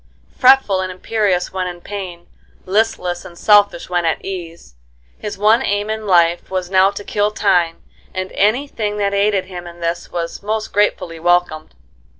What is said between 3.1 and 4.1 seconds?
and selfish when